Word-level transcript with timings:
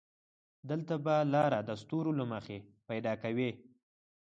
دلته 0.69 0.93
به 1.05 1.15
لاره 1.33 1.59
د 1.63 1.69
ستورو 1.81 2.11
له 2.19 2.25
مخې 2.31 2.57
پيدا 2.87 3.13
کوې. 3.23 3.49